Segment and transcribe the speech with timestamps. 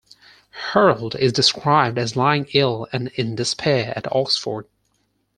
[0.73, 4.65] Harold is described as lying ill and in despair at Oxford.